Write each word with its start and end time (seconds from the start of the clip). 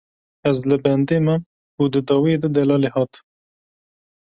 Ez 0.51 0.57
li 0.69 0.77
bendê 0.85 1.17
mam 1.25 1.41
û 1.81 1.83
di 1.93 2.01
dawiyê 2.07 2.37
de 2.43 2.49
Delalê 2.55 2.89
hat. 2.97 3.13